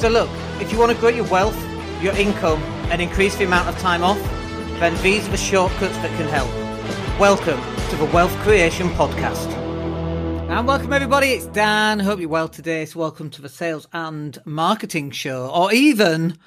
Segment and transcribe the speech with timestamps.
[0.00, 0.30] So look,
[0.62, 1.62] if you want to grow your wealth,
[2.02, 4.18] your income, and increase the amount of time off,
[4.80, 6.48] then these are the shortcuts that can help.
[7.20, 7.60] Welcome
[7.90, 9.46] to the Wealth Creation Podcast.
[10.48, 12.00] And welcome everybody, it's Dan.
[12.00, 12.86] Hope you're well today.
[12.86, 16.38] So welcome to the Sales and Marketing Show, or even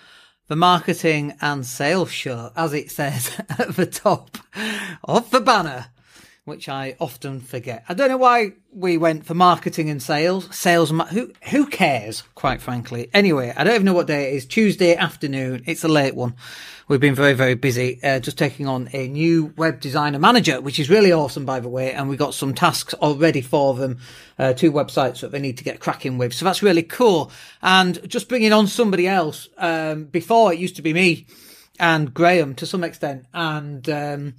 [0.47, 4.35] the Marketing and Sales Show, as it says at the top
[5.03, 5.92] of the banner
[6.45, 7.85] which I often forget.
[7.87, 10.53] I don't know why we went for marketing and sales.
[10.53, 12.23] Sales, who who cares?
[12.35, 13.09] Quite frankly.
[13.13, 14.45] Anyway, I don't even know what day it is.
[14.45, 15.63] Tuesday afternoon.
[15.65, 16.35] It's a late one.
[16.89, 17.97] We've been very very busy.
[18.03, 21.69] Uh, just taking on a new web designer manager, which is really awesome, by the
[21.69, 21.93] way.
[21.93, 23.99] And we got some tasks already for them.
[24.37, 26.33] Uh, two websites that they need to get cracking with.
[26.33, 27.31] So that's really cool.
[27.61, 29.47] And just bringing on somebody else.
[29.57, 31.25] Um, before it used to be me
[31.79, 33.87] and Graham to some extent, and.
[33.87, 34.33] Um,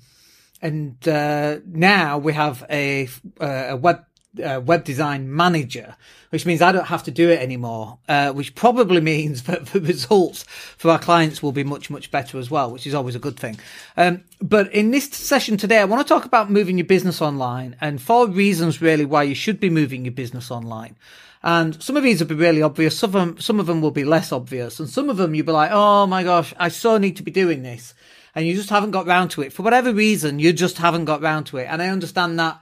[0.65, 4.07] and uh, now we have a, a web
[4.43, 5.95] uh, web design manager,
[6.31, 9.81] which means I don't have to do it anymore, uh, which probably means that the
[9.81, 10.45] results
[10.77, 13.39] for our clients will be much, much better as well, which is always a good
[13.39, 13.61] thing.
[13.97, 17.77] Um, but in this session today, I want to talk about moving your business online
[17.81, 20.97] and four reasons really why you should be moving your business online.
[21.43, 22.99] And some of these will be really obvious.
[22.99, 24.81] Some of them, some of them will be less obvious.
[24.81, 27.31] And some of them you'll be like, Oh my gosh, I so need to be
[27.31, 27.93] doing this
[28.35, 29.53] and you just haven't got round to it.
[29.53, 31.67] For whatever reason, you just haven't got round to it.
[31.71, 32.61] And I understand that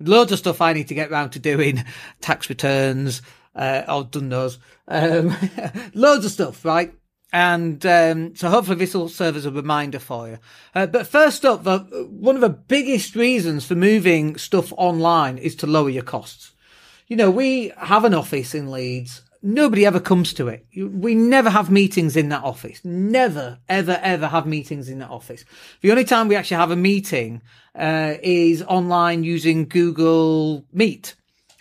[0.00, 1.84] loads of stuff I need to get round to doing,
[2.20, 3.22] tax returns,
[3.54, 5.36] uh, I've done those, um,
[5.94, 6.94] loads of stuff, right?
[7.34, 10.38] And um, so hopefully this will serve as a reminder for you.
[10.74, 11.78] Uh, but first up, the,
[12.10, 16.52] one of the biggest reasons for moving stuff online is to lower your costs.
[17.06, 20.66] You know, we have an office in Leeds nobody ever comes to it.
[20.76, 22.80] We never have meetings in that office.
[22.84, 25.44] Never, ever, ever have meetings in that office.
[25.80, 27.42] The only time we actually have a meeting
[27.74, 31.14] uh, is online using Google Meet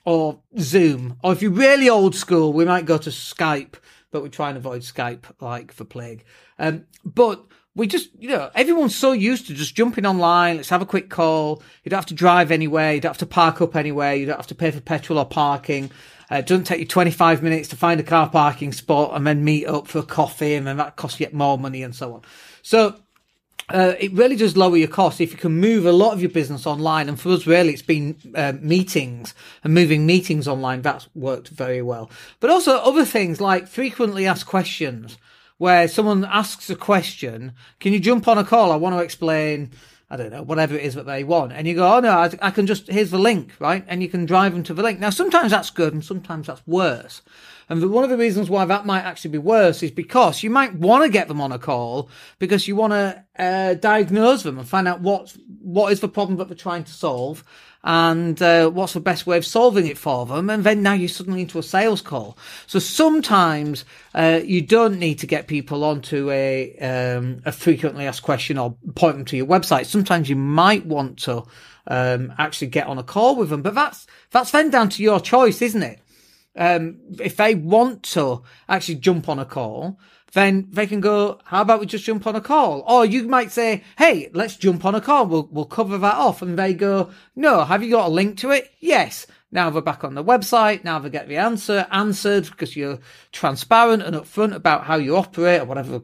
[0.06, 1.18] or Zoom.
[1.24, 3.76] Or if you're really old school, we might go to Skype,
[4.12, 6.24] but we try and avoid Skype like for plague.
[6.60, 10.58] Um, but we just, you know, everyone's so used to just jumping online.
[10.58, 11.64] Let's have a quick call.
[11.84, 12.94] You don't have to drive anywhere.
[12.94, 14.14] You don't have to park up anywhere.
[14.14, 15.90] You don't have to pay for petrol or parking.
[16.32, 19.44] Uh, it doesn't take you 25 minutes to find a car parking spot and then
[19.44, 22.22] meet up for a coffee and then that costs you more money and so on.
[22.62, 22.96] So,
[23.70, 26.30] uh, it really does lower your costs if you can move a lot of your
[26.30, 27.08] business online.
[27.08, 29.34] And for us, really, it's been uh, meetings
[29.64, 30.82] and moving meetings online.
[30.82, 32.12] That's worked very well.
[32.40, 35.18] But also other things like frequently asked questions
[35.58, 37.54] where someone asks a question.
[37.80, 38.72] Can you jump on a call?
[38.72, 39.72] I want to explain
[40.12, 41.54] I don't know, whatever it is that they want.
[41.54, 43.86] And you go, oh no, I, I, can just, here's the link, right?
[43.88, 45.00] And you can drive them to the link.
[45.00, 47.22] Now, sometimes that's good and sometimes that's worse.
[47.72, 50.50] And the, one of the reasons why that might actually be worse is because you
[50.50, 54.60] might want to get them on a call because you want to uh, diagnose them
[54.60, 57.46] and find out what, what is the problem that they're trying to solve
[57.82, 60.50] and uh, what's the best way of solving it for them.
[60.50, 62.38] And then now you're suddenly into a sales call.
[62.68, 68.24] So sometimes uh, you don't need to get people onto a um, a frequently asked
[68.24, 69.86] question or point them to your website.
[69.86, 71.46] Sometimes you might want to
[71.88, 75.22] um, actually get on a call with them, but that's that's then down to your
[75.22, 76.02] choice, isn't it?
[76.56, 80.00] Um, if they want to actually jump on a call,
[80.34, 82.84] then they can go, how about we just jump on a call?
[82.88, 85.26] Or you might say, hey, let's jump on a call.
[85.28, 86.42] We'll, we'll cover that off.
[86.42, 88.72] And they go, no, have you got a link to it?
[88.80, 89.28] Yes.
[89.52, 90.84] Now they're back on the website.
[90.84, 93.00] Now they get the answer answered because you're
[93.34, 96.02] transparent and upfront about how you operate or whatever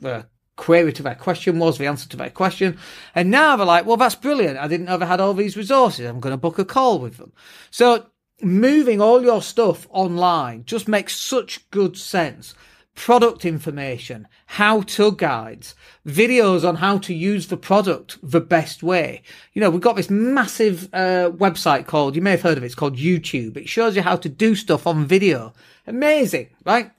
[0.00, 0.26] the
[0.56, 2.78] query to their question was, the answer to their question.
[3.14, 4.58] And now they're like, well, that's brilliant.
[4.58, 6.06] I didn't know they had all these resources.
[6.06, 7.32] I'm going to book a call with them.
[7.70, 8.06] So
[8.42, 12.54] moving all your stuff online just makes such good sense
[12.94, 15.74] product information, how to guides,
[16.06, 19.22] videos on how to use the product the best way.
[19.54, 22.66] You know, we've got this massive uh, website called, you may have heard of it,
[22.66, 23.56] it's called YouTube.
[23.56, 25.54] It shows you how to do stuff on video.
[25.86, 26.90] Amazing, right?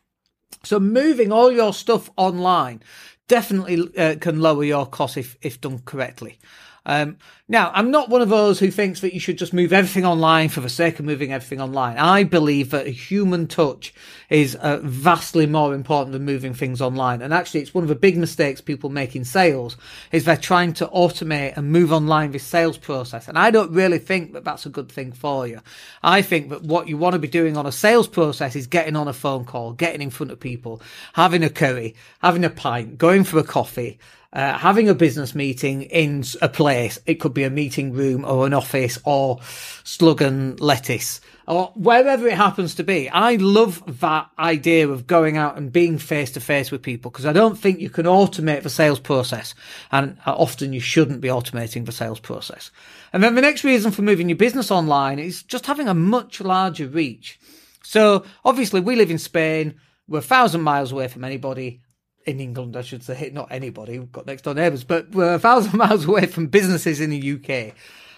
[0.64, 2.82] So moving all your stuff online
[3.28, 6.40] definitely uh, can lower your cost if, if done correctly.
[6.86, 7.18] Um,
[7.48, 10.50] now, I'm not one of those who thinks that you should just move everything online
[10.50, 11.98] for the sake of moving everything online.
[11.98, 13.94] I believe that a human touch
[14.30, 17.22] is uh, vastly more important than moving things online.
[17.22, 19.78] And actually, it's one of the big mistakes people make in sales
[20.12, 23.28] is they're trying to automate and move online this sales process.
[23.28, 25.62] And I don't really think that that's a good thing for you.
[26.02, 28.96] I think that what you want to be doing on a sales process is getting
[28.96, 30.82] on a phone call, getting in front of people,
[31.14, 34.00] having a curry, having a pint, going for a coffee,
[34.34, 37.00] uh, having a business meeting in a place.
[37.06, 39.40] It could be a meeting room or an office or
[39.84, 43.10] slug and lettuce or wherever it happens to be.
[43.10, 47.28] I love that idea of going out and being face to face with people because
[47.28, 49.54] I don't think you can automate the sales process
[49.92, 52.72] and often you shouldn't be automating the sales process.
[53.12, 56.42] And then the next reason for moving your business online is just having a much
[56.42, 57.40] larger reach.
[57.84, 59.76] So obviously we live in Spain.
[60.08, 61.82] We're a thousand miles away from anybody
[62.26, 64.00] in England, I should say, not anybody.
[64.00, 67.34] We've got next door neighbours, but we're a thousand miles away from businesses in the
[67.34, 67.76] UK.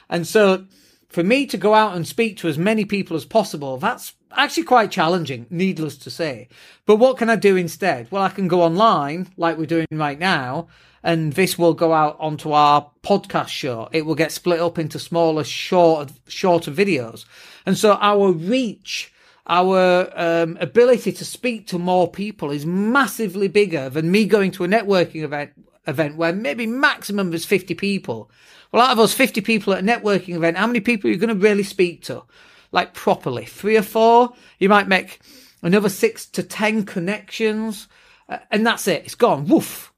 [0.10, 0.66] And so
[1.10, 4.64] for me to go out and speak to as many people as possible, that's actually
[4.64, 6.50] quite challenging, needless to say.
[6.86, 8.12] But what can I do instead?
[8.12, 10.68] Well, I can go online like we're doing right now,
[11.04, 13.90] and this will go out onto our podcast show.
[13.92, 17.26] It will get split up into smaller, short, shorter videos.
[17.66, 19.14] And so our reach
[19.48, 24.64] our um, ability to speak to more people is massively bigger than me going to
[24.64, 25.52] a networking event
[25.88, 28.32] event where maybe maximum is 50 people.
[28.72, 31.20] Well, out of those 50 people at a networking event, how many people are you
[31.20, 32.24] going to really speak to?
[32.72, 33.46] Like properly?
[33.46, 34.34] Three or four?
[34.60, 35.20] You might make
[35.62, 37.88] another six to 10 connections.
[38.28, 39.04] Uh, and that's it.
[39.06, 39.48] It's gone.
[39.48, 39.94] Woof.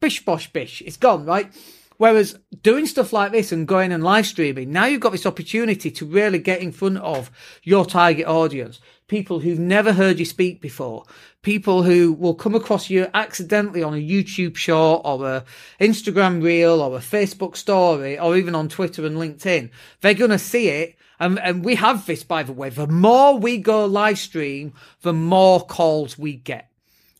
[0.00, 0.82] Bish bosh bish.
[0.84, 1.50] It's gone, right?
[1.96, 5.90] Whereas doing stuff like this and going and live streaming, now you've got this opportunity
[5.92, 7.30] to really get in front of
[7.62, 8.80] your target audience.
[9.06, 11.04] People who've never heard you speak before.
[11.42, 15.44] People who will come across you accidentally on a YouTube short or a
[15.80, 19.70] Instagram reel or a Facebook story or even on Twitter and LinkedIn.
[20.00, 20.96] They're going to see it.
[21.20, 22.70] And, and we have this, by the way.
[22.70, 26.70] The more we go live stream, the more calls we get.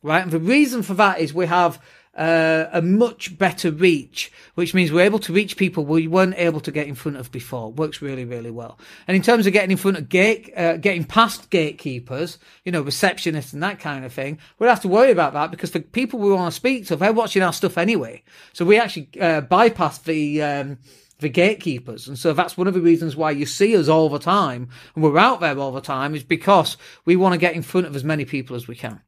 [0.03, 0.23] Right.
[0.23, 1.81] And the reason for that is we have
[2.17, 6.61] uh, a much better reach, which means we're able to reach people we weren't able
[6.61, 7.73] to get in front of before.
[7.73, 8.79] Works really, really well.
[9.09, 12.83] And in terms of getting in front of gate, uh, getting past gatekeepers, you know,
[12.83, 15.81] receptionists and that kind of thing, we don't have to worry about that because the
[15.81, 18.23] people we want to speak to, they're watching our stuff anyway.
[18.53, 20.43] So we actually uh, bypass the.
[20.43, 20.79] Um,
[21.21, 22.09] the gatekeepers.
[22.09, 25.03] And so that's one of the reasons why you see us all the time and
[25.03, 27.95] we're out there all the time is because we want to get in front of
[27.95, 29.01] as many people as we can.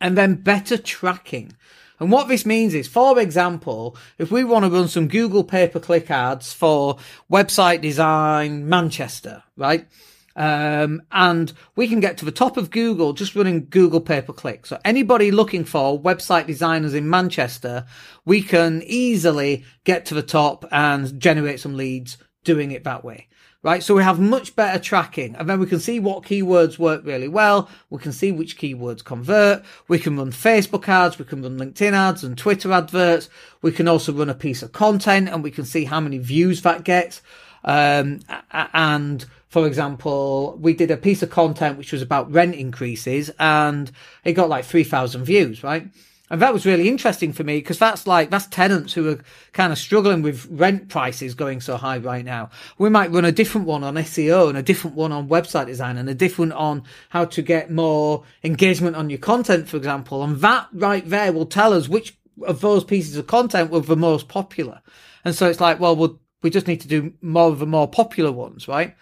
[0.00, 1.52] And then better tracking.
[1.98, 5.68] And what this means is, for example, if we want to run some Google pay
[5.68, 6.96] per click ads for
[7.30, 9.86] website design Manchester, right?
[10.34, 14.32] Um, and we can get to the top of Google just running Google pay per
[14.32, 14.64] click.
[14.64, 17.84] So anybody looking for website designers in Manchester,
[18.24, 23.28] we can easily get to the top and generate some leads doing it that way
[23.62, 23.82] right?
[23.82, 27.28] So we have much better tracking and then we can see what keywords work really
[27.28, 27.68] well.
[27.90, 29.62] We can see which keywords convert.
[29.86, 31.18] We can run Facebook ads.
[31.18, 33.28] We can run LinkedIn ads and Twitter adverts.
[33.60, 36.62] We can also run a piece of content and we can see how many views
[36.62, 37.20] that gets.
[37.62, 38.20] Um,
[38.50, 43.90] and for example, we did a piece of content which was about rent increases and
[44.24, 45.86] it got like 3000 views, right?
[46.30, 49.18] And that was really interesting for me because that's like, that's tenants who are
[49.52, 52.50] kind of struggling with rent prices going so high right now.
[52.78, 55.98] We might run a different one on SEO and a different one on website design
[55.98, 60.22] and a different on how to get more engagement on your content, for example.
[60.22, 62.16] And that right there will tell us which
[62.46, 64.80] of those pieces of content were the most popular.
[65.24, 67.88] And so it's like, well, we'll we just need to do more of the more
[67.88, 68.96] popular ones, right?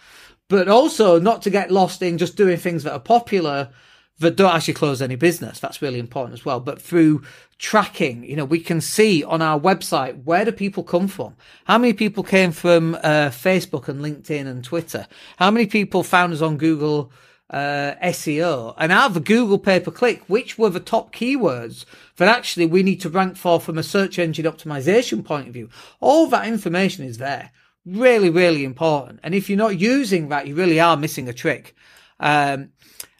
[0.49, 3.71] But also not to get lost in just doing things that are popular
[4.19, 5.61] that don't actually close any business.
[5.61, 6.61] That's really important as well.
[6.61, 7.23] But through
[7.59, 11.37] tracking, you know, we can see on our website where do people come from?
[11.65, 15.07] How many people came from uh, Facebook and LinkedIn and Twitter?
[15.37, 17.13] How many people found us on Google
[17.51, 18.75] uh, SEO?
[18.77, 21.85] And out of the Google pay per click, which were the top keywords
[22.17, 25.69] that actually we need to rank for from a search engine optimization point of view?
[26.01, 27.53] All that information is there.
[27.87, 29.21] Really, really important.
[29.23, 31.75] And if you're not using that, you really are missing a trick.
[32.21, 32.71] Um,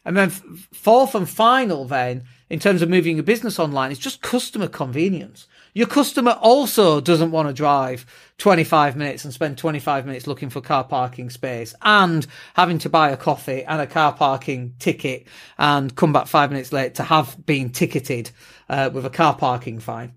[0.09, 4.23] and then fourth and final then, in terms of moving your business online, is just
[4.23, 5.45] customer convenience.
[5.75, 8.07] Your customer also doesn't want to drive
[8.39, 12.25] 25 minutes and spend 25 minutes looking for car parking space and
[12.55, 15.27] having to buy a coffee and a car parking ticket
[15.59, 18.31] and come back five minutes late to have been ticketed
[18.67, 20.13] uh, with a car parking fine.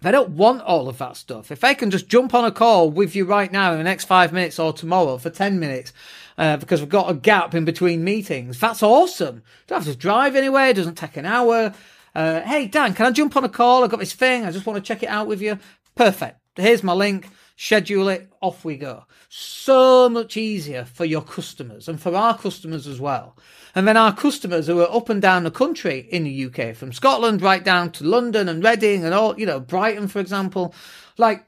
[0.00, 1.52] They don't want all of that stuff.
[1.52, 4.06] If they can just jump on a call with you right now in the next
[4.06, 5.92] five minutes or tomorrow for 10 minutes
[6.38, 8.58] uh, because we've got a gap in between meetings.
[8.58, 9.42] That's awesome.
[9.66, 10.68] Don't have to drive anywhere.
[10.68, 11.74] It doesn't take an hour.
[12.14, 13.84] Uh, hey, Dan, can I jump on a call?
[13.84, 14.44] I've got this thing.
[14.44, 15.58] I just want to check it out with you.
[15.94, 16.38] Perfect.
[16.56, 17.28] Here's my link.
[17.56, 18.28] Schedule it.
[18.40, 19.04] Off we go.
[19.28, 23.36] So much easier for your customers and for our customers as well.
[23.74, 26.92] And then our customers who are up and down the country in the UK, from
[26.92, 30.74] Scotland right down to London and Reading and all, you know, Brighton, for example.
[31.16, 31.46] Like,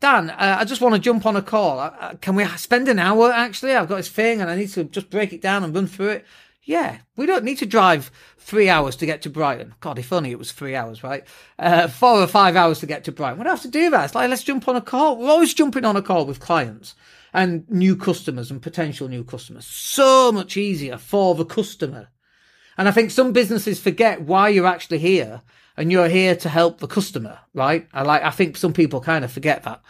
[0.00, 1.78] Dan, uh, I just want to jump on a call.
[1.78, 3.74] Uh, uh, can we spend an hour actually?
[3.74, 6.08] I've got this thing and I need to just break it down and run through
[6.08, 6.26] it.
[6.62, 9.74] Yeah, we don't need to drive three hours to get to Brighton.
[9.80, 11.24] God, if only it was three hours, right?
[11.58, 13.38] Uh, four or five hours to get to Brighton.
[13.38, 14.04] We don't have to do that.
[14.06, 15.18] It's like, let's jump on a call.
[15.18, 16.94] We're always jumping on a call with clients
[17.32, 19.66] and new customers and potential new customers.
[19.66, 22.08] So much easier for the customer.
[22.78, 25.42] And I think some businesses forget why you're actually here
[25.80, 27.88] and you're here to help the customer, right?
[27.92, 29.80] I like, I think some people kind of forget that.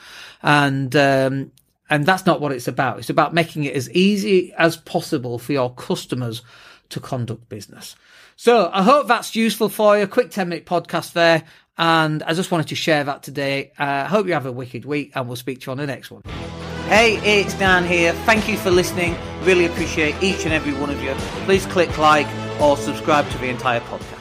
[0.43, 1.53] And, um,
[1.91, 3.01] And that's not what it's about.
[3.01, 6.43] It's about making it as easy as possible for your customers
[6.91, 7.97] to conduct business.
[8.37, 10.07] So I hope that's useful for you.
[10.07, 11.43] Quick 10 minute podcast there.
[11.77, 13.73] And I just wanted to share that today.
[13.77, 15.87] I uh, hope you have a wicked week and we'll speak to you on the
[15.87, 16.23] next one.
[16.87, 18.13] Hey, it's Dan here.
[18.25, 19.17] Thank you for listening.
[19.43, 21.15] Really appreciate each and every one of you.
[21.45, 22.29] Please click like
[22.61, 24.20] or subscribe to the entire podcast.